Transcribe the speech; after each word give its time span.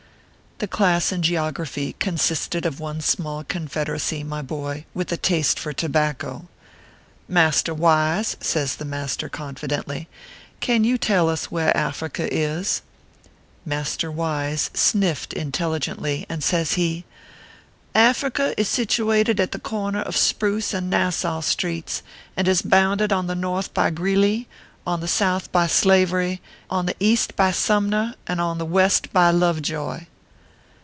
The 0.61 0.67
class 0.67 1.11
in 1.11 1.23
geography 1.23 1.95
consisted 1.97 2.67
of 2.67 2.79
one 2.79 3.01
small 3.01 3.37
Southern 3.39 3.47
Confederacy, 3.65 4.23
my 4.23 4.43
boy, 4.43 4.85
with 4.93 5.11
a 5.11 5.17
taste 5.17 5.57
for 5.57 5.73
tobacco." 5.73 6.47
Master 7.27 7.73
Wise," 7.73 8.37
says 8.41 8.75
the 8.75 8.85
master, 8.85 9.27
confidently," 9.27 10.07
can 10.59 10.83
you 10.83 10.99
tell 10.99 11.29
us 11.29 11.49
where 11.49 11.75
Africa 11.75 12.29
is?" 12.31 12.83
Master 13.75 14.11
Wise 14.11 14.69
sniffed 14.75 15.33
intelligently, 15.33 16.27
and 16.29 16.43
says 16.43 16.73
he:" 16.73 17.05
Africa 17.95 18.53
is 18.55 18.69
situated 18.69 19.39
at 19.39 19.53
the 19.53 19.57
corner 19.59 20.01
of 20.01 20.15
Spruce 20.15 20.75
and 20.75 20.91
Nassau 20.91 21.41
streets, 21.41 22.03
and 22.37 22.47
is 22.47 22.61
bounded 22.61 23.11
on 23.11 23.25
the 23.25 23.33
north 23.33 23.73
by 23.73 23.89
Greeley, 23.89 24.47
on 24.85 24.99
the 24.99 25.07
south 25.07 25.51
by 25.51 25.65
Slavery, 25.65 26.39
on 26.69 26.85
the 26.85 26.95
east 26.99 27.35
by 27.35 27.49
Sumncr, 27.49 28.13
and 28.27 28.39
on 28.39 28.59
the 28.59 28.65
west 28.65 29.11
by 29.11 29.31
Lovejoy." 29.31 30.01